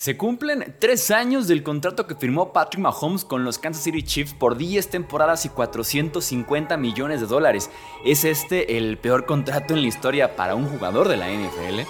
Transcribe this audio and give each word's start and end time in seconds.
Se 0.00 0.16
cumplen 0.16 0.76
tres 0.78 1.10
años 1.10 1.48
del 1.48 1.64
contrato 1.64 2.06
que 2.06 2.14
firmó 2.14 2.52
Patrick 2.52 2.80
Mahomes 2.80 3.24
con 3.24 3.42
los 3.42 3.58
Kansas 3.58 3.82
City 3.82 4.04
Chiefs 4.04 4.32
por 4.32 4.56
10 4.56 4.90
temporadas 4.90 5.44
y 5.44 5.48
450 5.48 6.76
millones 6.76 7.20
de 7.20 7.26
dólares. 7.26 7.68
¿Es 8.04 8.24
este 8.24 8.78
el 8.78 8.96
peor 8.98 9.26
contrato 9.26 9.74
en 9.74 9.82
la 9.82 9.88
historia 9.88 10.36
para 10.36 10.54
un 10.54 10.68
jugador 10.68 11.08
de 11.08 11.16
la 11.16 11.26
NFL? 11.28 11.80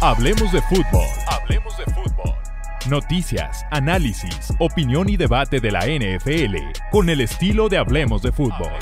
Hablemos 0.00 0.50
de 0.50 0.62
fútbol. 0.62 1.06
Hablemos 1.26 1.76
de 1.76 1.84
fútbol. 1.84 2.34
Noticias, 2.88 3.66
análisis, 3.70 4.54
opinión 4.60 5.10
y 5.10 5.18
debate 5.18 5.60
de 5.60 5.70
la 5.70 5.80
NFL 5.80 6.56
con 6.90 7.10
el 7.10 7.20
estilo 7.20 7.68
de 7.68 7.76
Hablemos 7.76 8.22
de 8.22 8.32
fútbol. 8.32 8.72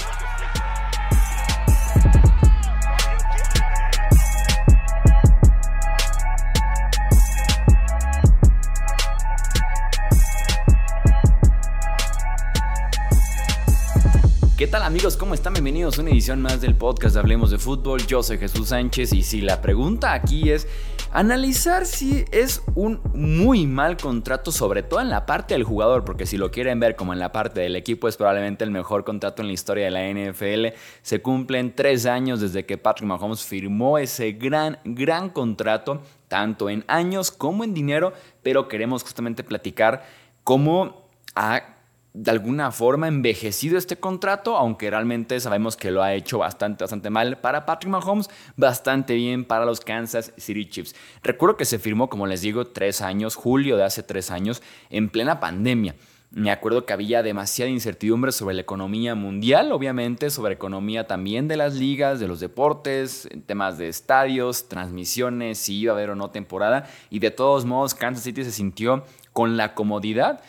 ¿Qué 14.67 14.73
tal 14.73 14.83
amigos? 14.83 15.17
¿Cómo 15.17 15.33
están? 15.33 15.53
Bienvenidos 15.53 15.97
a 15.97 16.03
una 16.03 16.11
edición 16.11 16.43
más 16.43 16.61
del 16.61 16.75
podcast 16.75 17.15
de 17.15 17.21
Hablemos 17.21 17.53
de 17.53 17.59
Fútbol. 17.59 18.05
Yo 18.05 18.25
soy 18.25 18.37
Jesús 18.37 18.71
Sánchez 18.71 19.13
y 19.13 19.23
si 19.23 19.41
la 19.41 19.63
pregunta 19.63 20.13
aquí 20.13 20.51
es 20.51 20.67
analizar 21.13 21.87
si 21.87 22.25
es 22.33 22.63
un 22.75 23.01
muy 23.15 23.65
mal 23.65 23.97
contrato, 23.97 24.51
sobre 24.51 24.83
todo 24.83 25.01
en 25.01 25.09
la 25.09 25.25
parte 25.25 25.55
del 25.55 25.63
jugador, 25.63 26.05
porque 26.05 26.27
si 26.27 26.37
lo 26.37 26.51
quieren 26.51 26.81
ver 26.81 26.97
como 26.97 27.13
en 27.13 27.21
la 27.21 27.31
parte 27.31 27.61
del 27.61 27.77
equipo 27.77 28.09
es 28.09 28.17
probablemente 28.17 28.65
el 28.65 28.73
mejor 28.73 29.05
contrato 29.05 29.41
en 29.41 29.47
la 29.47 29.55
historia 29.55 29.85
de 29.85 29.93
la 29.93 30.11
NFL. 30.11 30.77
Se 31.01 31.23
cumplen 31.23 31.77
tres 31.77 32.05
años 32.05 32.41
desde 32.41 32.67
que 32.67 32.77
Patrick 32.77 33.07
Mahomes 33.07 33.45
firmó 33.45 33.99
ese 33.99 34.33
gran, 34.33 34.81
gran 34.83 35.31
contrato, 35.31 36.03
tanto 36.27 36.71
en 36.71 36.85
años 36.89 37.31
como 37.31 37.63
en 37.63 37.73
dinero, 37.73 38.15
pero 38.43 38.67
queremos 38.67 39.05
justamente 39.05 39.45
platicar 39.45 40.05
cómo 40.43 41.07
ha 41.37 41.76
de 42.17 42.31
alguna 42.31 42.73
forma 42.73 43.09
envejecido 43.09 43.77
este 43.77 43.99
contrato, 43.99 44.57
aunque 44.57 44.89
realmente 44.89 45.39
sabemos 45.39 45.77
que 45.77 45.91
lo 45.91 46.03
ha 46.03 46.15
hecho 46.15 46.39
bastante, 46.39 46.83
bastante 46.83 47.11
mal 47.11 47.37
para 47.39 47.67
Patrick 47.67 47.91
Mahomes, 47.91 48.31
bastante 48.57 49.15
bien 49.15 49.45
para 49.45 49.67
los 49.67 49.81
Kansas 49.81 50.33
City 50.39 50.65
Chiefs. 50.65 50.95
Recuerdo 51.23 51.59
que 51.59 51.67
se 51.67 51.79
firmó, 51.79 52.09
como 52.09 52.27
les 52.27 52.41
digo, 52.41 52.69
tres 52.69 53.03
años, 53.03 53.35
julio 53.35 53.77
de 53.77 53.85
hace 53.85 54.03
tres 54.03 54.31
años, 54.31 54.63
en 54.89 55.11
plena 55.11 55.41
pandemia. 55.41 55.95
Me 56.31 56.51
acuerdo 56.51 56.87
que 56.87 56.95
había 56.95 57.23
demasiada 57.23 57.71
incertidumbre 57.71 58.33
sobre 58.33 58.55
la 58.55 58.63
economía 58.63 59.15
mundial, 59.15 59.71
obviamente, 59.71 60.31
sobre 60.31 60.55
economía 60.55 61.07
también 61.07 61.49
de 61.49 61.59
las 61.59 61.75
ligas, 61.75 62.19
de 62.19 62.29
los 62.29 62.41
deportes, 62.41 63.29
temas 63.45 63.77
de 63.77 63.89
estadios, 63.89 64.69
transmisiones, 64.69 65.59
si 65.59 65.81
iba 65.81 65.93
a 65.93 65.97
haber 65.97 66.11
o 66.11 66.15
no 66.15 66.31
temporada. 66.31 66.89
Y 67.11 67.19
de 67.19 67.31
todos 67.31 67.67
modos, 67.67 67.95
Kansas 67.95 68.25
City 68.25 68.43
se 68.43 68.53
sintió 68.53 69.05
con 69.35 69.59
la 69.59 69.75
comodidad 69.75 70.41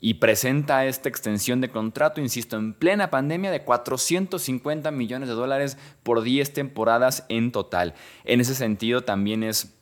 y 0.00 0.14
presenta 0.14 0.86
esta 0.86 1.08
extensión 1.08 1.60
de 1.60 1.70
contrato, 1.70 2.20
insisto, 2.20 2.56
en 2.56 2.74
plena 2.74 3.10
pandemia 3.10 3.50
de 3.50 3.64
450 3.64 4.90
millones 4.90 5.28
de 5.28 5.34
dólares 5.34 5.78
por 6.02 6.22
10 6.22 6.52
temporadas 6.52 7.24
en 7.28 7.52
total. 7.52 7.94
En 8.24 8.40
ese 8.40 8.54
sentido 8.54 9.02
también 9.02 9.42
es 9.42 9.76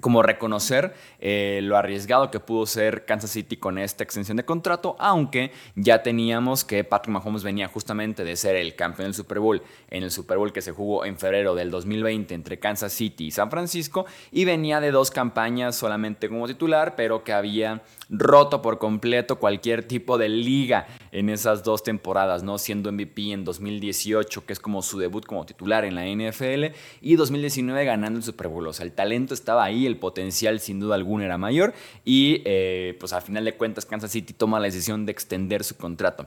como 0.00 0.22
reconocer 0.22 0.94
eh, 1.20 1.60
lo 1.62 1.76
arriesgado 1.76 2.30
que 2.30 2.40
pudo 2.40 2.66
ser 2.66 3.04
Kansas 3.04 3.30
City 3.30 3.56
con 3.56 3.78
esta 3.78 4.02
extensión 4.02 4.36
de 4.36 4.44
contrato, 4.44 4.96
aunque 4.98 5.52
ya 5.76 6.02
teníamos 6.02 6.64
que 6.64 6.84
Patrick 6.84 7.12
Mahomes 7.12 7.44
venía 7.44 7.68
justamente 7.68 8.24
de 8.24 8.36
ser 8.36 8.56
el 8.56 8.74
campeón 8.74 9.06
del 9.06 9.14
Super 9.14 9.38
Bowl 9.38 9.62
en 9.90 10.02
el 10.02 10.10
Super 10.10 10.38
Bowl 10.38 10.52
que 10.52 10.62
se 10.62 10.72
jugó 10.72 11.04
en 11.04 11.16
febrero 11.16 11.54
del 11.54 11.70
2020 11.70 12.34
entre 12.34 12.58
Kansas 12.58 12.92
City 12.92 13.26
y 13.26 13.30
San 13.30 13.50
Francisco, 13.50 14.06
y 14.32 14.44
venía 14.44 14.80
de 14.80 14.90
dos 14.90 15.10
campañas 15.10 15.76
solamente 15.76 16.28
como 16.28 16.46
titular, 16.46 16.96
pero 16.96 17.22
que 17.22 17.32
había 17.32 17.82
roto 18.08 18.62
por 18.62 18.78
completo 18.78 19.38
cualquier 19.38 19.86
tipo 19.86 20.18
de 20.18 20.28
liga 20.28 20.86
en 21.12 21.28
esas 21.28 21.62
dos 21.62 21.82
temporadas, 21.82 22.42
¿no? 22.42 22.58
Siendo 22.58 22.92
MVP 22.92 23.32
en 23.32 23.44
2018, 23.44 24.46
que 24.46 24.52
es 24.52 24.60
como 24.60 24.82
su 24.82 24.98
debut 24.98 25.24
como 25.24 25.46
titular 25.46 25.84
en 25.84 25.94
la 25.94 26.06
NFL, 26.06 26.74
y 27.00 27.16
2019 27.16 27.84
ganando 27.84 28.18
el 28.18 28.24
Super 28.24 28.48
Bowl. 28.48 28.66
O 28.66 28.72
sea, 28.72 28.84
el 28.84 28.92
talento 28.92 29.34
estaba 29.34 29.64
ahí, 29.64 29.86
el 29.86 29.96
potencial 29.96 30.60
sin 30.60 30.80
duda 30.80 30.94
alguna 30.94 31.24
era 31.24 31.38
mayor, 31.38 31.74
y 32.04 32.42
eh, 32.44 32.96
pues 33.00 33.12
a 33.12 33.20
final 33.20 33.44
de 33.44 33.56
cuentas 33.56 33.86
Kansas 33.86 34.10
City 34.10 34.32
toma 34.32 34.60
la 34.60 34.66
decisión 34.66 35.06
de 35.06 35.12
extender 35.12 35.64
su 35.64 35.76
contrato. 35.76 36.26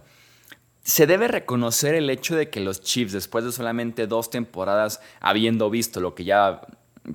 Se 0.83 1.05
debe 1.05 1.27
reconocer 1.27 1.95
el 1.95 2.09
hecho 2.09 2.37
de 2.37 2.49
que 2.49 2.61
los 2.61 2.81
Chiefs, 2.81 3.11
después 3.11 3.43
de 3.43 3.51
solamente 3.51 4.07
dos 4.07 4.29
temporadas, 4.29 5.01
habiendo 5.19 5.69
visto 5.69 5.99
lo 5.99 6.15
que 6.15 6.23
ya 6.23 6.61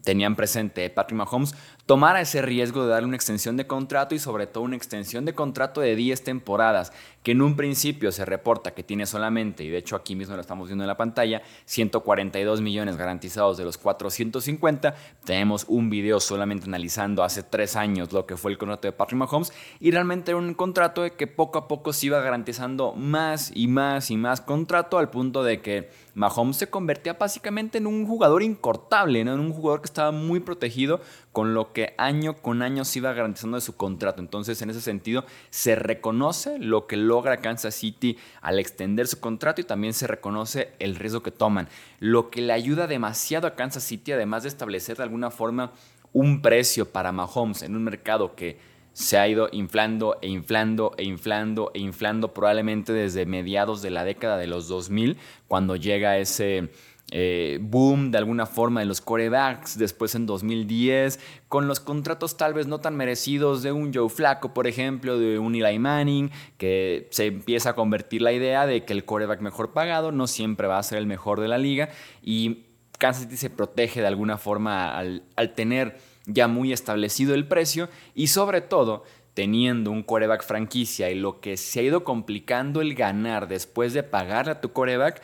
tenían 0.04 0.37
presente 0.37 0.88
Patrick 0.91 1.16
Mahomes, 1.16 1.54
tomara 1.87 2.20
ese 2.20 2.43
riesgo 2.43 2.84
de 2.84 2.91
darle 2.91 3.09
una 3.09 3.16
extensión 3.16 3.56
de 3.56 3.66
contrato 3.66 4.15
y 4.15 4.19
sobre 4.19 4.47
todo 4.47 4.65
una 4.65 4.76
extensión 4.76 5.25
de 5.25 5.34
contrato 5.34 5.81
de 5.81 5.97
10 5.97 6.22
temporadas, 6.22 6.93
que 7.22 7.32
en 7.32 7.43
un 7.43 7.56
principio 7.56 8.12
se 8.12 8.25
reporta 8.25 8.72
que 8.72 8.82
tiene 8.82 9.06
solamente, 9.06 9.65
y 9.65 9.69
de 9.69 9.78
hecho 9.78 9.97
aquí 9.97 10.16
mismo 10.16 10.34
lo 10.34 10.41
estamos 10.41 10.69
viendo 10.69 10.84
en 10.84 10.88
la 10.88 10.97
pantalla, 10.97 11.43
142 11.65 12.60
millones 12.60 12.97
garantizados 12.97 13.56
de 13.56 13.65
los 13.65 13.78
450. 13.78 14.94
Tenemos 15.25 15.65
un 15.69 15.91
video 15.91 16.20
solamente 16.20 16.66
analizando 16.66 17.22
hace 17.22 17.43
tres 17.43 17.76
años 17.76 18.12
lo 18.12 18.26
que 18.26 18.37
fue 18.37 18.50
el 18.50 18.59
contrato 18.59 18.88
de 18.88 18.93
Patrick 18.93 19.19
Mahomes 19.19 19.53
y 19.81 19.91
realmente 19.91 20.31
era 20.31 20.38
un 20.38 20.54
contrato 20.54 21.03
de 21.03 21.12
que 21.12 21.26
poco 21.26 21.59
a 21.59 21.69
poco 21.69 21.93
se 21.93 22.06
iba 22.06 22.20
garantizando 22.20 22.93
más 22.94 23.53
y 23.54 23.69
más 23.69 24.10
y 24.10 24.16
más 24.16 24.41
contrato 24.41 24.99
al 24.99 25.10
punto 25.10 25.43
de 25.43 25.60
que 25.60 25.91
Mahomes 26.14 26.56
se 26.56 26.70
convertía 26.70 27.14
básicamente 27.14 27.78
en 27.78 27.87
un 27.87 28.06
jugador 28.06 28.43
incortable, 28.43 29.20
en 29.20 29.28
un 29.28 29.53
jugador 29.53 29.81
que 29.81 29.87
estaba 29.87 30.10
muy 30.10 30.41
protegido 30.41 31.00
con 31.32 31.54
lo 31.54 31.72
que 31.72 31.94
año 31.99 32.34
con 32.34 32.62
año 32.62 32.84
se 32.84 32.99
iba 32.99 33.12
garantizando 33.12 33.56
de 33.56 33.60
su 33.60 33.77
contrato. 33.77 34.21
Entonces, 34.21 34.60
en 34.62 34.71
ese 34.71 34.81
sentido, 34.81 35.25
se 35.50 35.75
reconoce 35.75 36.59
lo 36.59 36.87
que 36.87 36.97
logra 36.97 37.41
Kansas 37.41 37.75
City 37.75 38.19
al 38.41 38.59
extender 38.59 39.06
su 39.06 39.21
contrato 39.21 39.60
y 39.60 39.65
también 39.65 39.94
se 39.94 40.06
reconoce 40.06 40.72
el 40.78 40.97
riesgo 40.97 41.22
que 41.22 41.31
toman. 41.31 41.69
Lo 41.99 42.31
que 42.31 42.43
le 42.43 42.53
ayuda 42.53 42.87
demasiado 42.87 43.47
a 43.47 43.55
Kansas 43.55 43.82
City, 43.82 44.12
además 44.12 44.43
de 44.43 44.50
establecer 44.50 44.97
de 44.97 45.03
alguna 45.03 45.31
forma 45.31 45.72
un 46.12 46.43
precio 46.43 46.91
para 46.91 47.12
Mahomes 47.12 47.62
en 47.62 47.77
un 47.77 47.84
mercado 47.84 48.34
que 48.34 48.59
se 48.93 49.19
ha 49.19 49.27
ido 49.27 49.49
inflando 49.53 50.19
e 50.21 50.28
inflando 50.28 50.93
e 50.99 51.05
inflando 51.05 51.71
e 51.75 51.81
inflando 51.81 52.34
probablemente 52.34 52.93
desde 52.93 53.25
mediados 53.25 53.81
de 53.81 53.91
la 53.91 54.05
década 54.05 54.37
de 54.37 54.47
los 54.47 54.69
2000, 54.69 55.16
cuando 55.49 55.77
llega 55.77 56.19
ese 56.19 56.71
eh, 57.15 57.59
boom 57.61 58.11
de 58.11 58.17
alguna 58.17 58.47
forma 58.47 58.81
de 58.81 58.87
los 58.87 59.03
corebacks 59.03 59.77
después 59.77 60.15
en 60.15 60.25
2010, 60.25 61.21
con 61.47 61.69
los 61.69 61.78
contratos 61.78 62.39
tal 62.39 62.55
vez 62.55 62.67
no 62.67 62.81
tan 62.81 62.97
merecidos 62.97 63.62
de 63.62 63.71
un 63.71 63.93
Joe 63.93 64.09
Flaco, 64.09 64.55
por 64.55 64.67
ejemplo, 64.67 65.19
de 65.19 65.39
un 65.39 65.55
Eli 65.55 65.78
Manning, 65.78 66.31
que 66.56 67.09
se 67.11 67.27
empieza 67.27 67.71
a 67.71 67.75
convertir 67.75 68.23
la 68.23 68.33
idea 68.33 68.65
de 68.67 68.87
que 68.87 68.95
el 68.95 69.05
coreback 69.05 69.43
mejor 69.43 69.75
pagado 69.75 70.11
no 70.11 70.27
siempre 70.27 70.67
va 70.67 70.78
a 70.78 70.83
ser 70.83 70.97
el 70.97 71.06
mejor 71.06 71.39
de 71.39 71.49
la 71.49 71.59
liga 71.59 71.91
y 72.23 72.65
Kansas 72.99 73.25
City 73.25 73.37
se 73.37 73.50
protege 73.50 74.00
de 74.00 74.06
alguna 74.06 74.39
forma 74.39 74.97
al, 74.97 75.25
al 75.37 75.55
tener 75.55 75.99
ya 76.25 76.49
muy 76.49 76.73
establecido 76.73 77.34
el 77.34 77.47
precio 77.47 77.91
y 78.15 78.29
sobre 78.29 78.62
todo 78.62 79.05
teniendo 79.34 79.91
un 79.91 80.03
coreback 80.03 80.44
franquicia 80.44 81.11
y 81.11 81.15
lo 81.15 81.41
que 81.41 81.56
se 81.56 81.81
ha 81.81 81.83
ido 81.83 82.05
complicando 82.05 82.81
el 82.81 82.94
ganar 82.94 83.49
después 83.49 83.93
de 83.93 84.03
pagarle 84.03 84.53
a 84.53 84.61
tu 84.61 84.73
coreback, 84.73 85.23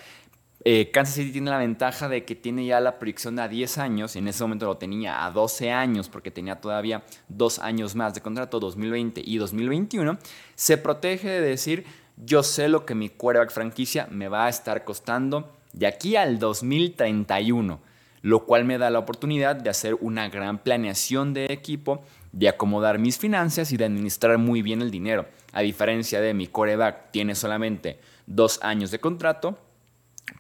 eh, 0.65 0.91
Kansas 0.91 1.15
City 1.15 1.33
tiene 1.33 1.51
la 1.51 1.59
ventaja 1.59 2.09
de 2.09 2.25
que 2.25 2.35
tiene 2.35 2.67
ya 2.67 2.81
la 2.81 2.99
proyección 2.99 3.39
a 3.39 3.47
10 3.47 3.79
años, 3.79 4.17
en 4.17 4.27
ese 4.27 4.43
momento 4.43 4.67
lo 4.67 4.77
tenía 4.77 5.25
a 5.25 5.31
12 5.31 5.71
años 5.71 6.09
porque 6.09 6.33
tenía 6.33 6.61
todavía 6.61 7.05
dos 7.29 7.61
años 7.61 7.95
más 7.95 8.15
de 8.15 8.21
contrato, 8.21 8.59
2020 8.59 9.23
y 9.25 9.39
2021, 9.39 10.19
se 10.57 10.77
protege 10.77 11.29
de 11.29 11.41
decir, 11.41 11.85
yo 12.17 12.43
sé 12.43 12.69
lo 12.69 12.85
que 12.85 12.97
mi 12.97 13.09
quarterback 13.09 13.53
franquicia 13.53 14.09
me 14.11 14.27
va 14.29 14.47
a 14.47 14.49
estar 14.49 14.85
costando 14.85 15.53
de 15.73 15.87
aquí 15.87 16.17
al 16.17 16.41
2031, 16.41 17.81
lo 18.23 18.45
cual 18.45 18.65
me 18.65 18.79
da 18.79 18.91
la 18.91 18.99
oportunidad 18.99 19.55
de 19.55 19.71
hacer 19.71 19.97
una 20.01 20.29
gran 20.29 20.59
planeación 20.59 21.35
de 21.35 21.47
equipo, 21.53 22.03
de 22.33 22.49
acomodar 22.49 22.99
mis 22.99 23.17
finanzas 23.17 23.71
y 23.71 23.77
de 23.77 23.85
administrar 23.85 24.39
muy 24.39 24.63
bien 24.63 24.83
el 24.83 24.91
dinero. 24.91 25.27
A 25.53 25.61
diferencia 25.61 26.21
de 26.21 26.35
mi 26.35 26.49
quarterback 26.49 27.13
tiene 27.13 27.37
solamente 27.37 28.01
dos 28.27 28.59
años 28.63 28.91
de 28.91 28.99
contrato, 28.99 29.57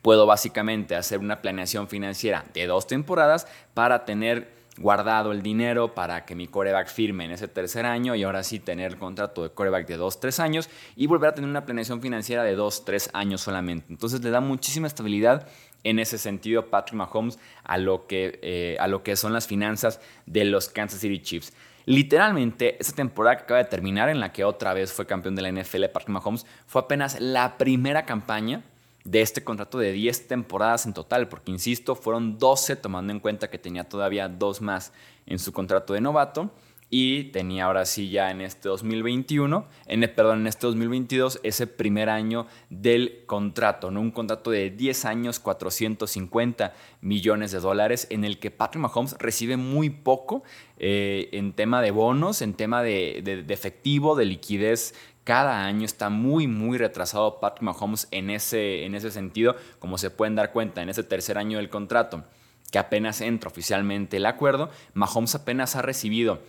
puedo 0.02 0.26
básicamente 0.26 0.96
hacer 0.96 1.19
una 1.19 1.43
planeación 1.43 1.88
financiera 1.88 2.44
de 2.55 2.67
dos 2.67 2.87
temporadas 2.87 3.46
para 3.75 4.05
tener 4.05 4.58
guardado 4.79 5.32
el 5.32 5.43
dinero 5.43 5.94
para 5.94 6.25
que 6.25 6.35
mi 6.35 6.46
coreback 6.46 6.88
firme 6.88 7.25
en 7.25 7.32
ese 7.32 7.49
tercer 7.49 7.85
año 7.85 8.14
y 8.14 8.23
ahora 8.23 8.43
sí 8.43 8.61
tener 8.61 8.93
el 8.93 8.99
contrato 8.99 9.43
de 9.43 9.50
coreback 9.50 9.87
de 9.87 9.96
dos, 9.96 10.20
tres 10.20 10.40
años 10.40 10.70
y 10.96 11.06
volver 11.06 11.31
a 11.31 11.35
tener 11.35 11.50
una 11.50 11.64
planeación 11.64 12.00
financiera 12.00 12.44
de 12.44 12.55
dos, 12.55 12.85
tres 12.85 13.11
años 13.12 13.40
solamente. 13.40 13.87
Entonces 13.90 14.23
le 14.23 14.31
da 14.31 14.40
muchísima 14.40 14.87
estabilidad 14.87 15.49
en 15.85 15.99
ese 15.99 16.19
sentido 16.19 16.70
Patrick 16.70 16.96
Mahomes 16.96 17.38
a 17.64 17.79
lo 17.79 18.06
que, 18.06 18.38
eh, 18.43 18.76
a 18.81 18.87
lo 18.87 19.02
que 19.02 19.17
son 19.17 19.32
las 19.32 19.46
finanzas 19.46 20.00
de 20.26 20.44
los 20.44 20.69
Kansas 20.69 21.00
City 21.00 21.20
Chiefs. 21.20 21.52
Literalmente, 21.87 22.76
esa 22.79 22.94
temporada 22.94 23.37
que 23.37 23.43
acaba 23.44 23.58
de 23.58 23.70
terminar, 23.70 24.11
en 24.11 24.20
la 24.20 24.31
que 24.31 24.44
otra 24.44 24.75
vez 24.75 24.93
fue 24.93 25.06
campeón 25.06 25.34
de 25.34 25.43
la 25.43 25.49
NFL 25.49 25.84
Patrick 25.87 26.11
Mahomes, 26.11 26.44
fue 26.67 26.82
apenas 26.82 27.19
la 27.19 27.56
primera 27.56 28.05
campaña 28.05 28.62
de 29.10 29.22
este 29.22 29.43
contrato 29.43 29.78
de 29.78 29.93
10 29.93 30.28
temporadas 30.28 30.84
en 30.84 30.93
total, 30.93 31.28
porque 31.28 31.50
insisto, 31.50 31.94
fueron 31.94 32.38
12 32.38 32.76
tomando 32.76 33.12
en 33.12 33.20
cuenta 33.20 33.49
que 33.49 33.58
tenía 33.58 33.84
todavía 33.84 34.28
dos 34.28 34.60
más 34.60 34.93
en 35.26 35.38
su 35.38 35.52
contrato 35.52 35.94
de 35.94 36.00
novato. 36.00 36.50
y 36.90 37.25
tenía 37.25 37.66
ahora 37.66 37.84
sí 37.84 38.08
ya 38.08 38.31
en 38.31 38.40
este 38.40 38.70
2021, 38.70 39.66
en, 39.87 40.00
perdón, 40.16 40.40
en 40.40 40.46
este 40.46 40.66
2022, 40.66 41.38
ese 41.43 41.66
primer 41.66 42.08
año 42.08 42.46
del 42.70 43.25
contrato, 43.26 43.90
¿no? 43.90 44.00
un 44.00 44.10
contrato 44.10 44.50
de 44.50 44.70
10 44.70 45.05
años, 45.05 45.38
450 45.38 46.72
millones 47.02 47.52
de 47.52 47.60
dólares, 47.60 48.06
en 48.08 48.25
el 48.25 48.38
que 48.38 48.50
Patrick 48.50 48.81
Mahomes 48.81 49.16
recibe 49.19 49.58
muy 49.58 49.90
poco 49.90 50.43
eh, 50.78 51.28
en 51.32 51.52
tema 51.52 51.82
de 51.82 51.90
bonos, 51.90 52.40
en 52.40 52.55
tema 52.55 52.82
de, 52.82 53.19
efectivo, 53.49 54.16
de 54.16 54.25
liquidez 54.25 54.94
cada 55.29 55.67
año 55.67 55.85
está 55.85 56.09
muy, 56.09 56.47
muy 56.47 56.79
retrasado 56.79 57.39
Patrick 57.39 57.61
Mahomes 57.63 58.09
en 58.13 58.31
ese, 58.31 58.87
en 58.87 58.95
ese 58.95 59.11
sentido, 59.11 59.57
como 59.79 59.99
se 59.99 60.09
pueden 60.09 60.35
dar 60.35 60.53
cuenta 60.53 60.81
en 60.81 60.89
ese 60.89 61.03
tercer 61.03 61.37
año 61.37 61.59
del 61.59 61.69
contrato, 61.69 62.25
que 62.73 62.79
apenas 62.79 63.21
entra 63.21 63.51
oficialmente 63.51 64.17
el 64.17 64.25
acuerdo, 64.25 64.71
Mahomes 64.95 65.35
apenas 65.35 65.77
ha 65.77 65.83
recibido 65.83 66.41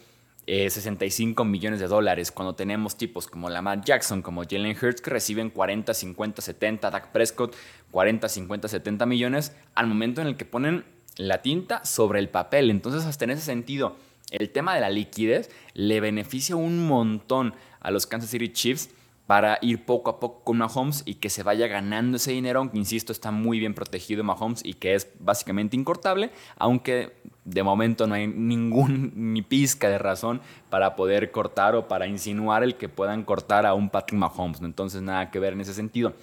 65 0.48 1.44
eh, 1.44 1.46
millones 1.46 1.81
de 1.81 1.88
dólares, 1.88 2.31
cuando 2.31 2.56
tenemos 2.56 2.96
tipos 2.96 3.28
como 3.28 3.50
Lamar 3.50 3.84
Jackson, 3.84 4.22
como 4.22 4.44
Jalen 4.50 4.78
Hurts, 4.81 5.02
que 5.02 5.10
reciben 5.10 5.50
40, 5.50 5.94
50, 5.94 6.42
70, 6.42 6.90
Dak 6.90 7.12
Prescott 7.12 7.58
40, 7.92 8.30
50, 8.30 8.70
70 8.70 9.06
millones, 9.06 9.54
al 9.76 9.88
momento 9.88 10.22
en 10.22 10.28
el 10.28 10.38
que 10.38 10.46
ponen 10.46 10.86
la 11.18 11.42
tinta 11.42 11.84
sobre 11.84 12.20
el 12.20 12.30
papel. 12.30 12.70
Entonces, 12.72 13.04
hasta 13.04 13.26
en 13.26 13.31
ese 13.31 13.42
sentido, 13.42 13.98
el 14.31 14.50
tema 14.50 14.76
de 14.76 14.81
la 14.81 14.90
liquidez 14.90 15.50
le 15.74 16.00
beneficia 16.00 16.56
un 16.56 16.88
montón 16.88 17.54
a 17.80 17.92
los 17.92 18.08
Kansas 18.08 18.30
City 18.30 18.50
Chiefs 18.50 18.90
para 19.30 19.60
ir 19.62 19.86
poco 19.86 20.10
a 20.10 20.20
poco 20.20 20.44
con 20.44 20.58
Mahomes 20.58 21.04
y 21.06 21.14
que 21.14 21.30
se 21.30 21.44
vaya 21.44 21.68
ganando 21.68 22.18
ese 22.18 22.31
dinero, 22.31 22.62
aunque 22.62 22.80
insisto, 22.80 23.12
está 23.12 23.30
muy 23.30 23.60
bien 23.60 23.76
protegido 23.76 24.24
Mahomes 24.24 24.66
y 24.66 24.74
que 24.74 24.96
es 24.96 25.08
básicamente 25.20 25.76
incortable, 25.76 26.31
aunque 26.58 27.14
de 27.46 27.62
momento 27.62 28.08
no 28.08 28.16
hay 28.16 28.26
ningún 28.26 29.12
ni 29.16 29.44
pizca 29.44 29.88
de 29.88 30.00
razón 30.00 30.42
para 30.72 30.96
poder 30.96 31.30
cortar 31.30 31.76
o 31.76 31.88
para 31.88 32.08
insinuar 32.08 32.64
el 32.64 32.76
que 32.76 32.90
puedan 32.90 33.24
cortar 33.24 33.68
a 33.68 33.76
un 33.76 33.92
Patrick 33.92 34.18
Mahomes, 34.20 34.62
entonces 34.62 35.04
nada 35.04 35.30
que 35.30 35.38
ver 35.38 35.54
en 35.54 35.62
ese 35.62 35.76
sentido. 35.76 36.16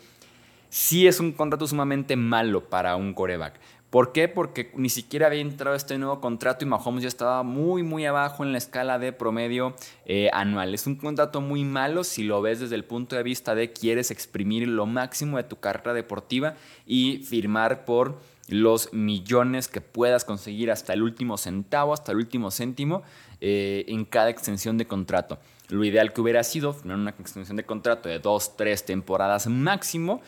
Sí 0.69 1.07
es 1.07 1.21
un 1.21 1.31
contrato 1.31 1.69
sumamente 1.69 2.17
malo 2.17 2.69
para 2.69 2.97
un 2.97 3.15
coreback. 3.15 3.61
¿Por 3.97 4.13
qué? 4.13 4.29
Porque 4.29 4.71
ni 4.75 4.91
siquiera 4.91 5.29
había 5.29 5.41
entrado 5.41 5.75
este 5.75 5.97
nuevo 5.97 6.21
contrato 6.21 6.67
y 6.67 6.69
Mahomes 6.69 7.01
ya 7.01 7.09
estaba 7.09 7.43
muy, 7.43 7.83
muy 7.83 8.05
abajo 8.05 8.45
en 8.45 8.53
la 8.53 8.59
escala 8.59 8.99
de 8.99 9.15
promedio 9.15 9.75
eh, 10.05 10.29
anual. 10.35 10.75
Es 10.75 10.87
un 10.87 10.97
contrato 10.97 11.41
muy 11.41 11.65
malo 11.65 12.05
si 12.05 12.23
lo 12.23 12.43
ves 12.43 12.61
desde 12.61 12.75
el 12.75 12.85
punto 12.85 13.17
de 13.17 13.23
vista 13.23 13.55
de 13.55 13.73
quieres 13.73 14.11
exprimir 14.11 14.69
lo 14.69 14.85
máximo 14.85 15.39
de 15.39 15.45
tu 15.45 15.57
carrera 15.61 15.95
deportiva 15.95 16.57
y 16.85 17.23
firmar 17.25 17.87
por 17.87 18.19
los 18.49 18.93
millones 18.93 19.67
que 19.67 19.81
puedas 19.81 20.27
conseguir 20.27 20.71
hasta 20.71 20.93
el 20.93 21.03
último 21.03 21.39
centavo, 21.39 21.95
hasta 21.95 22.13
el 22.13 22.19
último 22.19 22.51
céntimo 22.51 23.03
eh, 23.41 23.87
en 23.89 24.05
cada 24.05 24.29
extensión 24.29 24.77
de 24.77 24.87
contrato. 24.87 25.39
Lo 25.71 25.83
ideal 25.87 26.13
que 26.13 26.21
hubiera 26.21 26.45
sido 26.45 26.75
firmar 26.75 26.99
una 26.99 27.15
extensión 27.19 27.57
de 27.57 27.65
contrato 27.65 28.11
de 28.11 28.19
dos, 28.19 28.59
tres 28.59 28.85
temporadas 28.85 29.47
máximo 29.47 30.21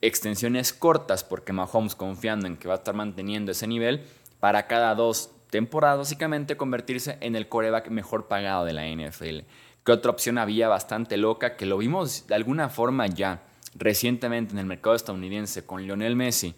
extensiones 0.00 0.72
cortas, 0.72 1.24
porque 1.24 1.52
Mahomes 1.52 1.94
confiando 1.94 2.46
en 2.46 2.56
que 2.56 2.68
va 2.68 2.74
a 2.74 2.78
estar 2.78 2.94
manteniendo 2.94 3.52
ese 3.52 3.66
nivel, 3.66 4.04
para 4.40 4.66
cada 4.66 4.94
dos 4.94 5.30
temporadas 5.50 5.98
básicamente 5.98 6.56
convertirse 6.56 7.18
en 7.20 7.34
el 7.34 7.48
coreback 7.48 7.88
mejor 7.90 8.28
pagado 8.28 8.64
de 8.64 8.72
la 8.72 8.86
NFL. 8.86 9.40
¿Qué 9.84 9.92
otra 9.92 10.10
opción 10.10 10.38
había 10.38 10.68
bastante 10.68 11.16
loca 11.16 11.56
que 11.56 11.66
lo 11.66 11.78
vimos 11.78 12.26
de 12.26 12.34
alguna 12.34 12.68
forma 12.68 13.06
ya 13.06 13.42
recientemente 13.74 14.52
en 14.52 14.58
el 14.58 14.66
mercado 14.66 14.94
estadounidense 14.94 15.64
con 15.64 15.82
Lionel 15.82 16.16
Messi 16.16 16.54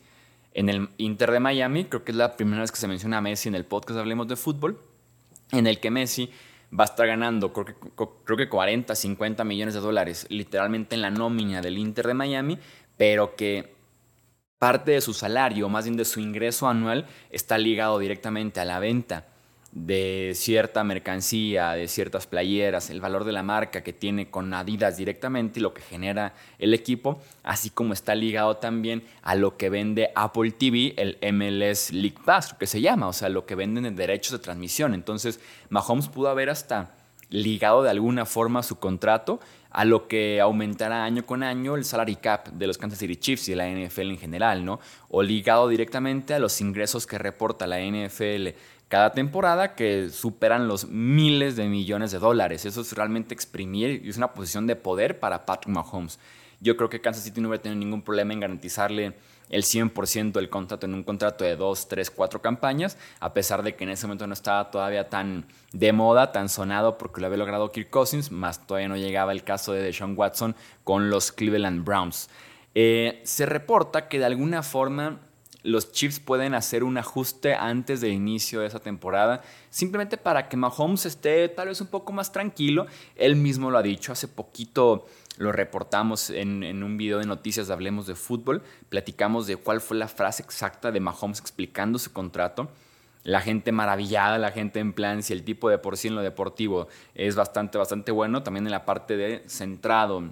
en 0.53 0.69
el 0.69 0.89
Inter 0.99 1.31
de 1.31 1.41
Miami? 1.41 1.85
Creo 1.85 2.05
que 2.05 2.11
es 2.11 2.17
la 2.17 2.37
primera 2.37 2.63
vez 2.63 2.73
que 2.73 2.79
se 2.79 2.89
menciona 2.89 3.19
a 3.19 3.21
Messi 3.21 3.49
en 3.49 3.55
el 3.55 3.65
podcast 3.65 4.01
Hablemos 4.01 4.27
de 4.27 4.37
Fútbol, 4.37 4.81
en 5.53 5.67
el 5.67 5.79
que 5.79 5.91
Messi 5.91 6.31
va 6.79 6.85
a 6.85 6.87
estar 6.87 7.07
ganando 7.07 7.53
creo 7.53 7.67
que, 7.67 7.75
creo 8.25 8.37
que 8.37 8.49
40, 8.49 8.95
50 8.95 9.45
millones 9.45 9.75
de 9.75 9.81
dólares 9.81 10.27
literalmente 10.29 10.95
en 10.95 11.03
la 11.03 11.11
nómina 11.11 11.61
del 11.61 11.79
Inter 11.79 12.07
de 12.07 12.15
Miami 12.15 12.59
pero 13.01 13.35
que 13.35 13.73
parte 14.59 14.91
de 14.91 15.01
su 15.01 15.15
salario, 15.15 15.71
más 15.71 15.85
bien 15.87 15.97
de 15.97 16.05
su 16.05 16.21
ingreso 16.21 16.69
anual, 16.69 17.07
está 17.31 17.57
ligado 17.57 17.99
directamente 17.99 18.61
a 18.61 18.67
la 18.67 18.79
venta 18.79 19.25
de 19.73 20.33
cierta 20.35 20.85
mercancía, 20.85 21.71
de 21.71 21.89
ciertas 21.89 22.27
playeras, 22.27 22.91
el 22.91 23.01
valor 23.01 23.25
de 23.25 23.33
la 23.33 23.43
marca 23.43 23.83
que 23.83 23.95
tiene 23.95 24.29
con 24.29 24.53
Adidas 24.53 24.99
directamente 24.99 25.61
y 25.61 25.63
lo 25.63 25.73
que 25.73 25.81
genera 25.81 26.35
el 26.59 26.75
equipo, 26.75 27.23
así 27.43 27.71
como 27.71 27.95
está 27.95 28.15
ligado 28.15 28.59
también 28.59 29.03
a 29.23 29.35
lo 29.35 29.57
que 29.57 29.71
vende 29.71 30.11
Apple 30.15 30.51
TV, 30.51 30.93
el 30.99 31.17
MLS 31.33 31.93
League 31.93 32.19
Pass, 32.23 32.53
que 32.53 32.67
se 32.67 32.83
llama, 32.83 33.09
o 33.09 33.15
sea, 33.15 33.31
lo 33.31 33.47
que 33.47 33.55
venden 33.55 33.87
en 33.87 33.97
derechos 33.97 34.33
de 34.33 34.41
transmisión. 34.41 34.93
Entonces, 34.93 35.41
Mahomes 35.71 36.09
pudo 36.09 36.29
haber 36.29 36.51
hasta 36.51 36.91
ligado 37.31 37.83
de 37.83 37.89
alguna 37.89 38.27
forma 38.27 38.63
su 38.63 38.79
contrato 38.79 39.41
a 39.71 39.85
lo 39.85 40.09
que 40.09 40.41
aumentará 40.41 41.05
año 41.05 41.25
con 41.25 41.43
año 41.43 41.77
el 41.77 41.85
salary 41.85 42.17
cap 42.17 42.49
de 42.49 42.67
los 42.67 42.79
Kansas 42.79 42.99
City 42.99 43.17
Chiefs 43.17 43.49
y 43.49 43.53
de 43.53 43.57
la 43.57 43.69
NFL 43.69 44.11
en 44.11 44.19
general, 44.19 44.65
¿no? 44.65 44.81
O 45.09 45.23
ligado 45.23 45.69
directamente 45.69 46.35
a 46.35 46.39
los 46.39 46.61
ingresos 46.61 47.07
que 47.07 47.19
reporta 47.19 47.67
la 47.67 47.81
NFL 47.81 48.49
cada 48.89 49.13
temporada 49.13 49.77
que 49.77 50.11
superan 50.11 50.67
los 50.67 50.89
miles 50.89 51.55
de 51.55 51.69
millones 51.69 52.11
de 52.11 52.19
dólares. 52.19 52.65
Eso 52.65 52.81
es 52.81 52.93
realmente 52.93 53.33
exprimir 53.33 54.03
y 54.05 54.09
es 54.09 54.17
una 54.17 54.33
posición 54.33 54.67
de 54.67 54.75
poder 54.75 55.21
para 55.21 55.47
Patrick 55.47 55.73
Mahomes. 55.73 56.19
Yo 56.61 56.77
creo 56.77 56.91
que 56.91 57.01
Kansas 57.01 57.23
City 57.23 57.41
no 57.41 57.49
va 57.49 57.55
a 57.55 57.63
tener 57.63 57.79
ningún 57.79 58.03
problema 58.03 58.33
en 58.33 58.41
garantizarle 58.41 59.15
el 59.51 59.63
100% 59.63 60.33
del 60.33 60.49
contrato 60.49 60.87
en 60.87 60.95
un 60.95 61.03
contrato 61.03 61.45
de 61.45 61.57
2, 61.57 61.89
3, 61.89 62.11
4 62.11 62.41
campañas, 62.41 62.97
a 63.21 63.35
pesar 63.35 63.63
de 63.63 63.75
que 63.75 63.85
en 63.85 63.91
ese 63.91 64.07
momento 64.07 64.27
no 64.27 64.33
estaba 64.33 64.71
todavía 64.71 65.09
tan 65.09 65.45
de 65.73 65.93
moda, 65.93 66.33
tan 66.33 66.49
sonado, 66.49 66.97
porque 66.97 67.21
lo 67.21 67.27
había 67.27 67.39
logrado 67.39 67.71
Kirk 67.71 67.91
Cousins, 67.91 68.31
más 68.31 68.67
todavía 68.67 68.89
no 68.89 68.97
llegaba 68.97 69.33
el 69.33 69.45
caso 69.45 69.73
de 69.73 69.83
Deshaun 69.83 70.15
Watson 70.17 70.57
con 70.85 71.11
los 71.11 71.33
Cleveland 71.33 71.85
Browns. 71.85 72.31
Eh, 72.75 73.21
se 73.25 73.47
reporta 73.47 74.09
que 74.09 74.19
de 74.19 74.27
alguna 74.27 74.63
forma 74.63 75.21
los 75.63 75.93
Chiefs 75.93 76.21
pueden 76.21 76.55
hacer 76.55 76.85
un 76.85 76.97
ajuste 76.97 77.55
antes 77.55 78.01
del 78.01 78.13
inicio 78.13 78.61
de 78.61 78.67
esa 78.67 78.81
temporada, 78.81 79.43
simplemente 79.69 80.17
para 80.17 80.49
que 80.49 80.57
Mahomes 80.57 81.07
esté 81.07 81.49
tal 81.49 81.69
vez 81.69 81.81
un 81.81 81.89
poco 81.89 82.13
más 82.13 82.33
tranquilo. 82.33 82.87
Él 83.17 83.37
mismo 83.37 83.71
lo 83.71 83.79
ha 83.79 83.83
dicho, 83.83 84.13
hace 84.13 84.29
poquito 84.29 85.07
lo 85.41 85.53
reportamos 85.53 86.29
en, 86.29 86.83
un 86.83 86.99
video 86.99 87.19
de 87.19 87.25
noticias 87.25 87.71
Hablemos 87.71 88.07
de 88.07 88.15
Fútbol, 88.15 88.63
platicamos 88.91 89.47
de 89.47 89.57
cuál 89.57 89.81
fue 89.81 89.97
la 89.97 90.07
frase 90.07 90.43
exacta 90.43 90.93
de 90.93 91.01
Mahomes 91.01 91.41
explicando 91.41 91.99
su 91.99 92.13
contrato. 92.13 92.69
La 93.23 93.41
gente 93.41 93.73
maravillada, 93.73 94.37
la 94.37 94.53
gente 94.53 94.81
en 94.81 94.93
plan, 94.93 95.23
si 95.23 95.33
el 95.33 95.43
tipo 95.43 95.71
de 95.71 95.79
por 95.79 95.97
sí 95.97 96.09
en 96.09 96.15
lo 96.15 96.21
deportivo 96.21 96.89
es 97.15 97.37
bastante, 97.37 97.79
bastante 97.79 98.13
bueno, 98.13 98.43
también 98.43 98.67
en 98.67 98.71
la 98.71 98.85
parte 98.85 99.17
de 99.17 99.43
centrado, 99.49 100.25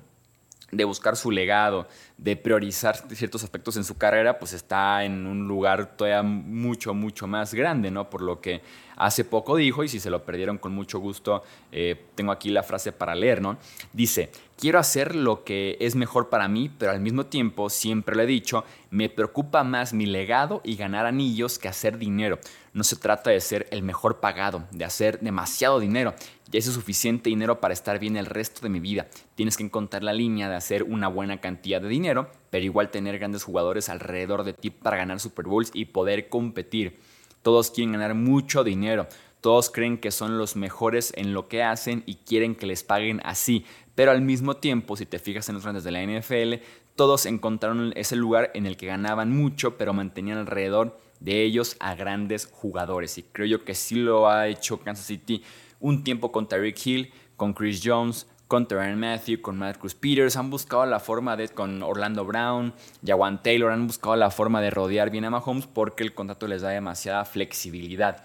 de 0.70 0.84
buscar 0.84 1.16
su 1.16 1.30
legado, 1.30 1.88
de 2.18 2.37
priorizar 2.37 2.96
ciertos 3.14 3.42
aspectos 3.42 3.76
en 3.76 3.84
su 3.84 3.96
carrera, 3.96 4.38
pues 4.38 4.52
está 4.52 5.04
en 5.04 5.26
un 5.26 5.48
lugar 5.48 5.96
todavía 5.96 6.22
mucho, 6.22 6.92
mucho 6.92 7.26
más 7.26 7.54
grande, 7.54 7.90
¿no? 7.90 8.10
Por 8.10 8.22
lo 8.22 8.40
que 8.40 8.60
hace 8.96 9.25
poco 9.25 9.56
dijo, 9.56 9.84
y 9.84 9.88
si 9.88 10.00
se 10.00 10.10
lo 10.10 10.25
perdieron 10.25 10.58
con 10.58 10.72
mucho 10.72 10.98
gusto, 10.98 11.42
eh, 11.72 12.06
tengo 12.14 12.32
aquí 12.32 12.50
la 12.50 12.62
frase 12.62 12.92
para 12.92 13.14
leer, 13.14 13.40
¿no? 13.40 13.56
Dice, 13.92 14.30
quiero 14.58 14.78
hacer 14.78 15.14
lo 15.14 15.44
que 15.44 15.76
es 15.80 15.94
mejor 15.94 16.28
para 16.28 16.48
mí, 16.48 16.70
pero 16.76 16.90
al 16.90 17.00
mismo 17.00 17.26
tiempo, 17.26 17.70
siempre 17.70 18.16
lo 18.16 18.22
he 18.22 18.26
dicho, 18.26 18.64
me 18.90 19.08
preocupa 19.08 19.64
más 19.64 19.92
mi 19.94 20.06
legado 20.06 20.60
y 20.64 20.76
ganar 20.76 21.06
anillos 21.06 21.58
que 21.58 21.68
hacer 21.68 21.98
dinero. 21.98 22.38
No 22.75 22.84
se 22.84 22.96
trata 22.96 23.30
de 23.30 23.40
ser 23.40 23.66
el 23.70 23.82
mejor 23.82 24.20
pagado, 24.20 24.64
de 24.72 24.84
hacer 24.84 25.20
demasiado 25.20 25.80
dinero. 25.80 26.14
Ya 26.50 26.59
es 26.59 26.64
suficiente 26.64 27.28
dinero 27.28 27.61
para 27.61 27.75
estar 27.75 27.99
bien 27.99 28.17
el 28.17 28.25
resto 28.25 28.62
de 28.62 28.71
mi 28.71 28.81
vida. 28.81 29.07
Tienes 29.35 29.59
que 29.59 29.64
encontrar 29.64 30.02
la 30.02 30.14
línea 30.14 30.49
de 30.49 30.57
hacer 30.57 30.83
una 30.83 31.07
buena 31.09 31.43
cantidad 31.43 31.81
de 31.83 31.88
dinero, 31.88 32.31
pero 32.49 32.64
igual 32.64 32.90
tener 32.90 33.19
grandes 33.19 33.45
jugadores 33.45 33.90
alrededor 33.90 34.45
de 34.45 34.55
ti 34.55 34.71
para 34.71 34.97
ganar 34.97 35.21
Super 35.21 35.45
Bowls 35.45 35.71
y 35.75 35.87
poder 35.87 36.31
competir. 36.31 37.00
Todos 37.43 37.71
quieren 37.71 37.93
ganar 37.93 38.14
mucho 38.14 38.64
dinero. 38.64 39.09
Todos 39.43 39.69
creen 39.69 39.99
que 39.99 40.11
son 40.11 40.38
los 40.38 40.57
mejores 40.57 41.12
en 41.17 41.35
lo 41.35 41.49
que 41.49 41.62
hacen 41.62 42.02
y 42.07 42.17
quieren 42.17 42.55
que 42.55 42.67
les 42.67 42.83
paguen 42.83 43.21
así. 43.25 43.67
Pero 43.95 44.11
al 44.11 44.23
mismo 44.23 44.57
tiempo, 44.57 44.97
si 44.97 45.05
te 45.05 45.19
fijas 45.19 45.50
en 45.50 45.57
los 45.57 45.64
grandes 45.64 45.85
de 45.85 45.90
la 45.90 46.02
NFL, 46.02 46.64
todos 46.97 47.26
encontraron 47.26 47.93
ese 47.95 48.17
lugar 48.17 48.50
en 48.55 48.64
el 48.64 48.78
que 48.78 48.87
ganaban 48.87 49.31
mucho, 49.31 49.76
pero 49.76 49.93
mantenían 49.93 50.38
alrededor 50.38 50.99
de 51.21 51.43
ellos 51.43 51.76
a 51.78 51.95
grandes 51.95 52.47
jugadores. 52.47 53.19
Y 53.19 53.23
creo 53.23 53.47
yo 53.47 53.64
que 53.64 53.75
sí 53.75 53.97
lo 53.97 54.31
ha 54.31 54.49
hecho 54.49 54.81
Kansas 54.81 55.07
City 55.07 55.43
un 55.80 56.04
tiempo 56.04 56.32
con 56.32 56.49
Tyreek 56.49 56.87
Hill, 56.87 57.12
con 57.37 57.52
Chris 57.52 57.80
Jones, 57.85 58.26
con 58.49 58.66
Terran 58.66 58.99
Matthew, 58.99 59.42
con 59.42 59.58
Marcus 59.58 59.94
Peters, 59.94 60.37
han 60.37 60.50
buscado 60.50 60.87
la 60.87 61.00
forma 61.00 61.37
de, 61.37 61.49
con 61.49 61.82
Orlando 61.82 62.25
Brown, 62.25 62.73
Jawan 63.04 63.42
Taylor, 63.42 63.70
han 63.70 63.87
buscado 63.87 64.16
la 64.16 64.30
forma 64.30 64.62
de 64.62 64.70
rodear 64.70 65.11
bien 65.11 65.26
a 65.26 65.30
Mahomes 65.30 65.66
porque 65.66 66.02
el 66.02 66.14
contrato 66.14 66.49
les 66.49 66.62
da 66.62 66.70
demasiada 66.70 67.25
flexibilidad. 67.26 68.25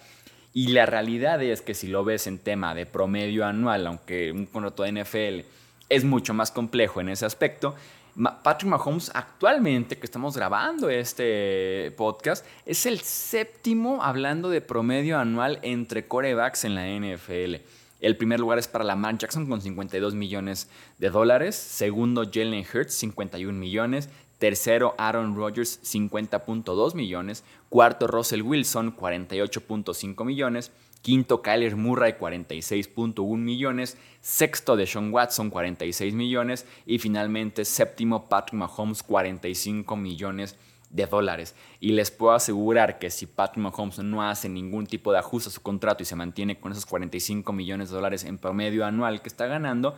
Y 0.54 0.68
la 0.68 0.86
realidad 0.86 1.42
es 1.44 1.62
que 1.62 1.74
si 1.74 1.88
lo 1.88 2.06
ves 2.06 2.28
en 2.28 2.40
tema 2.40 2.74
de 2.74 2.86
promedio 2.86 3.46
anual, 3.46 3.86
aunque 3.86 4.32
un 4.32 4.46
contrato 4.46 4.84
de 4.84 5.04
NFL 5.04 5.48
es 5.90 6.06
mucho 6.06 6.34
más 6.34 6.52
complejo 6.52 7.02
en 7.02 7.10
ese 7.10 7.26
aspecto, 7.26 7.76
Patrick 8.16 8.70
Mahomes 8.70 9.12
actualmente, 9.14 9.98
que 9.98 10.06
estamos 10.06 10.38
grabando 10.38 10.90
este 10.90 11.92
podcast, 11.98 12.46
es 12.66 12.86
el 12.86 13.00
séptimo 13.00 14.04
hablando 14.04 14.50
de 14.50 14.62
promedio 14.62 15.18
anual 15.18 15.58
entre 15.64 16.08
corebacks 16.08 16.64
en 16.66 16.76
la 16.76 16.86
NFL 16.88 17.64
El 18.02 18.18
primer 18.18 18.40
lugar 18.40 18.60
es 18.60 18.68
para 18.68 18.84
Lamar 18.84 19.18
Jackson 19.18 19.48
con 19.48 19.62
52 19.62 20.14
millones 20.14 20.70
de 21.00 21.10
dólares. 21.10 21.56
Segundo, 21.56 22.30
Jalen 22.32 22.66
Hurts, 22.72 22.94
51 22.94 23.58
millones. 23.58 24.10
Tercero, 24.38 24.94
Aaron 24.98 25.36
Rodgers, 25.36 25.80
50.2 25.84 26.94
millones. 26.96 27.44
Cuarto, 27.70 28.08
Russell 28.08 28.42
Wilson, 28.42 28.96
48.5 28.96 30.26
millones. 30.26 30.72
Quinto, 31.04 31.42
Kyler 31.42 31.76
Murray, 31.76 32.14
46.1 32.14 33.38
millones. 33.38 33.98
Sexto, 34.22 34.78
Deshaun 34.78 35.14
Watson, 35.14 35.50
46 35.50 36.14
millones. 36.14 36.66
Y 36.86 36.98
finalmente, 36.98 37.66
séptimo, 37.66 38.30
Patrick 38.30 38.54
Mahomes, 38.56 39.04
45 39.04 39.96
millones 39.98 40.56
de 40.90 41.06
dólares. 41.06 41.56
Y 41.82 41.92
les 41.92 42.10
puedo 42.10 42.32
asegurar 42.32 43.00
que 43.00 43.10
si 43.10 43.26
Patrick 43.26 43.62
Mahomes 43.62 44.00
no 44.00 44.24
hace 44.24 44.48
ningún 44.48 44.88
tipo 44.88 45.12
de 45.12 45.20
ajuste 45.20 45.50
a 45.50 45.52
su 45.52 45.62
contrato 45.62 46.04
y 46.04 46.06
se 46.06 46.16
mantiene 46.16 46.58
con 46.58 46.72
esos 46.72 46.86
45 46.86 47.52
millones 47.52 47.90
de 47.90 47.96
dólares 47.96 48.24
en 48.24 48.38
promedio 48.38 48.86
anual 48.86 49.22
que 49.22 49.28
está 49.28 49.46
ganando, 49.48 49.96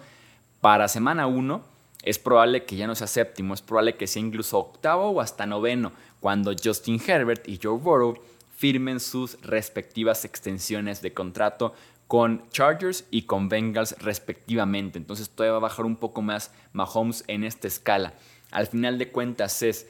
para 0.60 0.88
semana 0.88 1.28
1 1.28 1.62
es 2.02 2.18
probable 2.18 2.66
que 2.66 2.78
ya 2.78 2.88
no 2.88 2.96
sea 2.96 3.08
séptimo, 3.08 3.54
es 3.54 3.62
probable 3.62 3.96
que 3.96 4.08
sea 4.08 4.22
incluso 4.22 4.58
octavo 4.58 5.10
o 5.10 5.22
hasta 5.22 5.46
noveno, 5.46 5.92
cuando 6.20 6.54
Justin 6.62 7.00
Herbert 7.06 7.48
y 7.48 7.60
Joe 7.62 7.78
Burrow 7.78 8.16
firmen 8.56 9.00
sus 9.00 9.40
respectivas 9.42 10.26
extensiones 10.26 11.02
de 11.02 11.14
contrato 11.14 11.74
con 12.08 12.48
Chargers 12.50 13.06
y 13.12 13.24
con 13.24 13.50
Bengals 13.50 13.96
respectivamente. 14.00 14.98
Entonces 14.98 15.30
todavía 15.30 15.54
va 15.54 15.58
a 15.58 15.70
bajar 15.70 15.86
un 15.86 15.96
poco 15.96 16.22
más 16.22 16.52
Mahomes 16.74 17.24
en 17.28 17.44
esta 17.44 17.68
escala. 17.68 18.14
Al 18.52 18.68
final 18.68 18.98
de 18.98 19.10
cuentas 19.10 19.62
es 19.62 19.88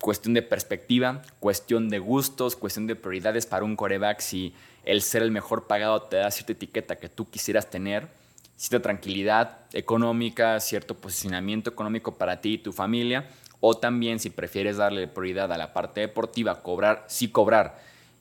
cuestión 0.00 0.34
de 0.34 0.42
perspectiva, 0.42 1.22
cuestión 1.40 1.88
de 1.88 1.98
gustos, 1.98 2.56
cuestión 2.56 2.86
de 2.86 2.96
prioridades 2.96 3.46
para 3.46 3.64
un 3.64 3.76
coreback. 3.76 4.20
Si 4.20 4.54
el 4.84 5.02
ser 5.02 5.22
el 5.22 5.30
mejor 5.30 5.66
pagado 5.66 6.02
te 6.02 6.16
da 6.16 6.30
cierta 6.30 6.52
etiqueta 6.52 6.96
que 6.96 7.08
tú 7.08 7.28
quisieras 7.28 7.68
tener, 7.68 8.08
cierta 8.56 8.84
tranquilidad 8.84 9.58
económica, 9.72 10.58
cierto 10.60 10.94
posicionamiento 10.94 11.70
económico 11.70 12.16
para 12.16 12.40
ti 12.40 12.54
y 12.54 12.58
tu 12.58 12.72
familia, 12.72 13.28
o 13.60 13.76
también 13.76 14.20
si 14.20 14.30
prefieres 14.30 14.76
darle 14.76 15.08
prioridad 15.08 15.52
a 15.52 15.58
la 15.58 15.72
parte 15.72 16.00
deportiva, 16.00 16.62
cobrar, 16.62 17.04
sí 17.08 17.28
cobrar. 17.28 17.80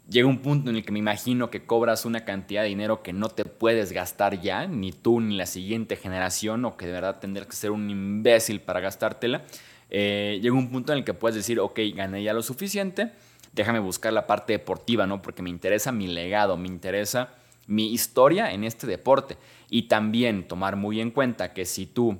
Llega 0.10 0.28
un 0.28 0.40
punto 0.40 0.70
en 0.70 0.78
el 0.78 0.86
que 0.86 0.92
me 0.92 1.00
imagino 1.00 1.50
que 1.50 1.66
cobras 1.66 2.06
una 2.06 2.24
cantidad 2.24 2.62
de 2.62 2.70
dinero 2.70 3.04
que 3.04 3.12
no 3.12 3.30
te 3.30 3.44
puedes 3.44 3.92
gastar 3.92 4.40
ya, 4.40 4.66
ni 4.66 4.92
tú 4.92 5.20
ni 5.20 5.36
la 5.36 5.46
siguiente 5.46 5.98
generación, 5.98 6.64
o 6.64 6.78
que 6.78 6.86
de 6.86 6.94
verdad 6.94 7.20
tendrás 7.20 7.48
que 7.48 7.56
ser 7.56 7.72
un 7.72 7.90
imbécil 7.90 8.62
para 8.62 8.80
gastártela 8.80 9.44
eh, 9.90 10.40
llega 10.42 10.56
un 10.56 10.70
punto 10.70 10.92
en 10.92 11.00
el 11.00 11.06
que 11.06 11.14
puedes 11.14 11.36
decir, 11.36 11.60
ok, 11.60 11.80
gané 11.96 12.24
ya 12.24 12.34
lo 12.34 12.42
suficiente, 12.42 13.12
déjame 13.54 13.80
buscar 13.80 14.14
la 14.14 14.28
parte 14.28 14.54
deportiva, 14.54 15.08
¿no? 15.08 15.22
Porque 15.22 15.42
me 15.42 15.50
interesa 15.50 15.92
mi 15.92 16.08
legado, 16.08 16.58
me 16.58 16.68
interesa 16.68 17.34
mi 17.68 17.94
historia 17.94 18.52
en 18.52 18.64
este 18.64 18.88
deporte. 18.88 19.38
Y 19.70 19.84
también 19.84 20.48
tomar 20.48 20.76
muy 20.76 21.02
en 21.02 21.12
cuenta 21.12 21.54
que 21.54 21.66
si 21.66 21.86
tú, 21.86 22.20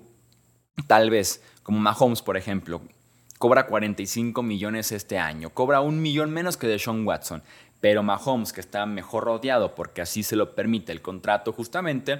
tal 0.88 1.10
vez, 1.10 1.44
como 1.64 1.80
Mahomes, 1.80 2.22
por 2.22 2.38
ejemplo, 2.38 2.82
cobra 3.38 3.68
45 3.68 4.42
millones 4.44 4.92
este 4.92 5.18
año, 5.18 5.52
cobra 5.52 5.82
un 5.82 6.02
millón 6.02 6.32
menos 6.32 6.58
que 6.58 6.68
de 6.68 6.80
Sean 6.80 7.06
Watson, 7.06 7.44
pero 7.80 8.04
Mahomes, 8.04 8.54
que 8.54 8.62
está 8.62 8.86
mejor 8.86 9.26
rodeado 9.26 9.76
porque 9.76 10.02
así 10.02 10.24
se 10.24 10.36
lo 10.36 10.56
permite 10.56 10.92
el 10.92 11.02
contrato 11.02 11.54
justamente, 11.54 12.20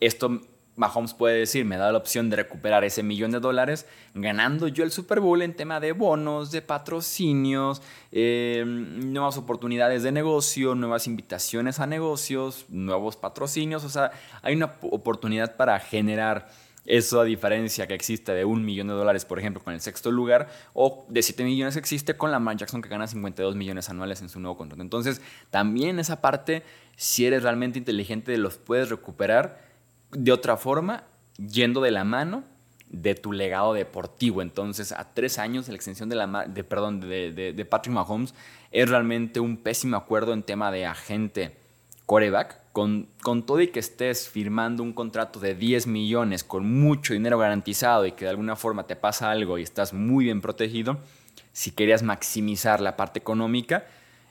esto 0.00 0.40
Mahomes 0.74 1.12
puede 1.12 1.38
decir, 1.38 1.66
me 1.66 1.76
da 1.76 1.92
la 1.92 1.98
opción 1.98 2.30
de 2.30 2.36
recuperar 2.36 2.82
ese 2.82 3.02
millón 3.02 3.30
de 3.30 3.40
dólares 3.40 3.86
ganando 4.14 4.68
yo 4.68 4.84
el 4.84 4.90
Super 4.90 5.20
Bowl 5.20 5.42
en 5.42 5.54
tema 5.54 5.80
de 5.80 5.92
bonos, 5.92 6.50
de 6.50 6.62
patrocinios, 6.62 7.82
eh, 8.10 8.64
nuevas 8.66 9.36
oportunidades 9.36 10.02
de 10.02 10.12
negocio, 10.12 10.74
nuevas 10.74 11.06
invitaciones 11.06 11.78
a 11.78 11.86
negocios, 11.86 12.64
nuevos 12.70 13.16
patrocinios. 13.16 13.84
O 13.84 13.90
sea, 13.90 14.12
hay 14.40 14.54
una 14.54 14.74
oportunidad 14.80 15.56
para 15.56 15.78
generar 15.78 16.48
eso 16.84 17.20
a 17.20 17.24
diferencia 17.24 17.86
que 17.86 17.94
existe 17.94 18.32
de 18.32 18.44
un 18.44 18.64
millón 18.64 18.88
de 18.88 18.94
dólares, 18.94 19.24
por 19.24 19.38
ejemplo, 19.38 19.62
con 19.62 19.72
el 19.72 19.80
sexto 19.80 20.10
lugar, 20.10 20.48
o 20.74 21.06
de 21.08 21.22
7 21.22 21.44
millones 21.44 21.74
que 21.74 21.80
existe 21.80 22.16
con 22.16 22.30
Lamar 22.30 22.56
Jackson 22.56 22.82
que 22.82 22.88
gana 22.88 23.06
52 23.06 23.54
millones 23.54 23.88
anuales 23.88 24.20
en 24.20 24.28
su 24.28 24.40
nuevo 24.40 24.56
contrato. 24.56 24.82
Entonces, 24.82 25.20
también 25.50 25.98
esa 25.98 26.20
parte, 26.20 26.62
si 26.96 27.24
eres 27.26 27.42
realmente 27.42 27.78
inteligente, 27.78 28.36
los 28.36 28.58
puedes 28.58 28.88
recuperar 28.88 29.60
de 30.10 30.32
otra 30.32 30.56
forma, 30.56 31.04
yendo 31.38 31.80
de 31.80 31.90
la 31.90 32.04
mano 32.04 32.44
de 32.92 33.14
tu 33.14 33.32
legado 33.32 33.72
deportivo. 33.74 34.42
Entonces, 34.42 34.92
a 34.92 35.12
tres 35.12 35.38
años 35.38 35.66
de 35.66 35.72
la 35.72 35.76
extensión 35.76 36.08
de, 36.08 36.16
la, 36.16 36.46
de, 36.46 36.62
perdón, 36.62 37.00
de, 37.00 37.32
de, 37.32 37.64
Patrick 37.64 37.94
Mahomes 37.94 38.34
es 38.70 38.88
realmente 38.88 39.40
un 39.40 39.56
pésimo 39.56 39.96
acuerdo 39.96 40.32
en 40.32 40.42
tema 40.42 40.70
de 40.70 40.86
agente 40.86 41.56
coreback. 42.06 42.61
Con, 42.72 43.06
todo 43.44 43.60
y 43.60 43.68
que 43.68 43.80
estés 43.80 44.28
firmando 44.28 44.82
un 44.82 44.94
contrato 44.94 45.38
de 45.38 45.54
10 45.54 45.86
millones 45.86 46.42
con 46.42 46.64
mucho 46.80 47.12
dinero 47.12 47.36
garantizado 47.38 48.06
y 48.06 48.12
que 48.12 48.24
de 48.24 48.30
alguna 48.30 48.56
forma 48.56 48.86
te 48.86 48.96
pasa 48.96 49.30
algo 49.30 49.58
y 49.58 49.62
estás 49.62 49.92
muy 49.92 50.24
bien 50.24 50.40
protegido, 50.40 50.98
si 51.52 51.70
querías 51.72 52.02
maximizar 52.02 52.80
la 52.80 52.96
parte 52.96 53.18
económica, 53.18 53.84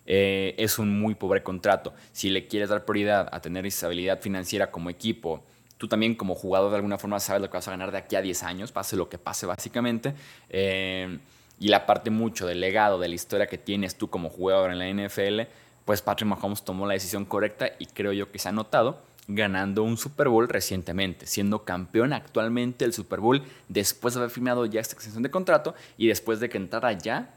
eh, 0.07 0.55
es 0.57 0.79
un 0.79 0.99
muy 0.99 1.13
pobre 1.13 1.43
contrato. 1.43 1.93
Si 2.11 2.29
le 2.29 2.47
quieres 2.47 2.69
dar 2.69 2.83
prioridad 2.83 3.29
a 3.31 3.41
tener 3.41 3.65
estabilidad 3.67 4.19
financiera 4.21 4.71
como 4.71 4.89
equipo, 4.89 5.43
tú 5.77 5.87
también 5.87 6.15
como 6.15 6.35
jugador 6.35 6.71
de 6.71 6.77
alguna 6.77 6.97
forma 6.97 7.19
sabes 7.19 7.41
lo 7.41 7.49
que 7.49 7.57
vas 7.57 7.67
a 7.67 7.71
ganar 7.71 7.91
de 7.91 7.99
aquí 7.99 8.15
a 8.15 8.21
10 8.21 8.43
años, 8.43 8.71
pase 8.71 8.95
lo 8.95 9.07
que 9.07 9.17
pase 9.17 9.45
básicamente. 9.45 10.15
Eh, 10.49 11.19
y 11.59 11.67
la 11.67 11.85
parte 11.85 12.09
mucho 12.09 12.47
del 12.47 12.59
legado, 12.59 12.97
de 12.99 13.07
la 13.07 13.13
historia 13.13 13.45
que 13.45 13.59
tienes 13.59 13.95
tú 13.95 14.09
como 14.09 14.29
jugador 14.29 14.71
en 14.71 14.79
la 14.79 14.89
NFL, 14.89 15.41
pues 15.85 16.01
Patrick 16.01 16.29
Mahomes 16.29 16.63
tomó 16.63 16.85
la 16.85 16.93
decisión 16.93 17.25
correcta 17.25 17.71
y 17.79 17.87
creo 17.87 18.13
yo 18.13 18.31
que 18.31 18.39
se 18.39 18.49
ha 18.49 18.51
notado 18.51 19.01
ganando 19.27 19.83
un 19.83 19.97
Super 19.97 20.29
Bowl 20.29 20.49
recientemente, 20.49 21.25
siendo 21.25 21.63
campeón 21.63 22.13
actualmente 22.13 22.85
del 22.85 22.93
Super 22.93 23.19
Bowl 23.19 23.43
después 23.69 24.13
de 24.13 24.21
haber 24.21 24.31
firmado 24.31 24.65
ya 24.65 24.81
esta 24.81 24.95
extensión 24.95 25.23
de 25.23 25.31
contrato 25.31 25.75
y 25.97 26.07
después 26.07 26.39
de 26.39 26.49
que 26.49 26.57
entrara 26.57 26.91
ya 26.93 27.35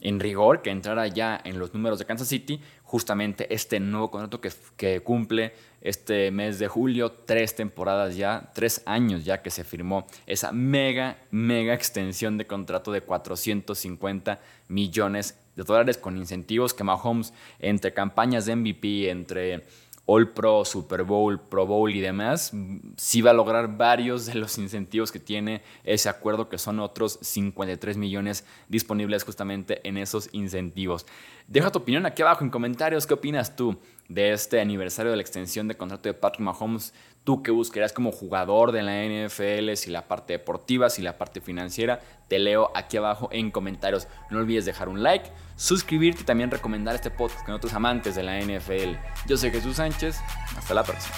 en 0.00 0.20
rigor, 0.20 0.60
que 0.62 0.70
entrara 0.70 1.06
ya 1.06 1.40
en 1.42 1.58
los 1.58 1.72
números 1.72 1.98
de 1.98 2.04
Kansas 2.04 2.28
City, 2.28 2.60
justamente 2.82 3.52
este 3.54 3.80
nuevo 3.80 4.10
contrato 4.10 4.40
que, 4.40 4.52
que, 4.76 5.00
cumple 5.00 5.54
este 5.80 6.30
mes 6.30 6.58
de 6.58 6.68
julio, 6.68 7.12
tres 7.12 7.54
temporadas 7.54 8.14
ya, 8.14 8.50
tres 8.54 8.82
años 8.84 9.24
ya 9.24 9.40
que 9.40 9.50
se 9.50 9.64
firmó 9.64 10.06
esa 10.26 10.52
mega, 10.52 11.18
mega 11.30 11.72
extensión 11.72 12.36
de 12.36 12.46
contrato 12.46 12.92
de 12.92 13.00
450 13.00 14.38
millones 14.68 15.38
de 15.56 15.64
dólares 15.64 15.98
con 15.98 16.16
incentivos 16.16 16.72
que 16.74 16.84
Mahomes 16.84 17.32
entre 17.58 17.92
campañas 17.92 18.46
de 18.46 18.54
MVP, 18.54 19.10
entre 19.10 19.64
All 20.08 20.28
Pro, 20.28 20.64
Super 20.64 21.02
Bowl, 21.02 21.40
Pro 21.40 21.66
Bowl 21.66 21.92
y 21.92 22.00
demás, 22.00 22.52
sí 22.96 23.22
va 23.22 23.32
a 23.32 23.34
lograr 23.34 23.76
varios 23.76 24.26
de 24.26 24.36
los 24.36 24.56
incentivos 24.56 25.10
que 25.10 25.18
tiene 25.18 25.62
ese 25.82 26.08
acuerdo, 26.08 26.48
que 26.48 26.58
son 26.58 26.78
otros 26.78 27.18
53 27.20 27.96
millones 27.96 28.44
disponibles 28.68 29.24
justamente 29.24 29.80
en 29.86 29.96
esos 29.98 30.28
incentivos. 30.32 31.06
Deja 31.48 31.72
tu 31.72 31.80
opinión 31.80 32.06
aquí 32.06 32.22
abajo 32.22 32.44
en 32.44 32.50
comentarios, 32.50 33.06
¿qué 33.06 33.14
opinas 33.14 33.56
tú 33.56 33.76
de 34.08 34.32
este 34.32 34.60
aniversario 34.60 35.10
de 35.10 35.16
la 35.16 35.22
extensión 35.22 35.68
de 35.68 35.76
contrato 35.76 36.08
de 36.08 36.14
Patrick 36.14 36.40
Mahomes? 36.40 36.92
tú 37.26 37.42
que 37.42 37.50
buscarías 37.50 37.92
como 37.92 38.12
jugador 38.12 38.70
de 38.70 38.82
la 38.82 39.04
NFL, 39.04 39.74
si 39.74 39.90
la 39.90 40.06
parte 40.06 40.34
deportiva, 40.34 40.88
si 40.88 41.02
la 41.02 41.18
parte 41.18 41.40
financiera, 41.40 42.00
te 42.28 42.38
leo 42.38 42.70
aquí 42.72 42.96
abajo 42.96 43.28
en 43.32 43.50
comentarios. 43.50 44.06
No 44.30 44.38
olvides 44.38 44.64
dejar 44.64 44.88
un 44.88 45.02
like, 45.02 45.28
suscribirte 45.56 46.22
y 46.22 46.24
también 46.24 46.52
recomendar 46.52 46.94
este 46.94 47.10
podcast 47.10 47.44
con 47.44 47.56
otros 47.56 47.74
amantes 47.74 48.14
de 48.14 48.22
la 48.22 48.38
NFL. 48.38 48.94
Yo 49.26 49.36
soy 49.36 49.50
Jesús 49.50 49.76
Sánchez, 49.76 50.20
hasta 50.56 50.72
la 50.72 50.84
próxima. 50.84 51.16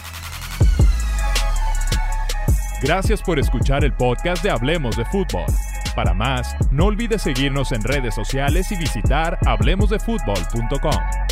Gracias 2.83 3.21
por 3.21 3.39
escuchar 3.39 3.85
el 3.85 3.93
podcast 3.93 4.43
de 4.43 4.51
Hablemos 4.51 4.97
de 4.97 5.05
Fútbol. 5.05 5.45
Para 5.95 6.15
más, 6.15 6.57
no 6.71 6.87
olvides 6.87 7.21
seguirnos 7.21 7.71
en 7.73 7.83
redes 7.83 8.15
sociales 8.15 8.73
y 8.73 8.77
visitar 8.77 9.39
hablemosdefutbol.com. 9.45 11.28